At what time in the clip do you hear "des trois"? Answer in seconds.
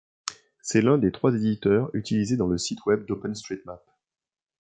0.97-1.35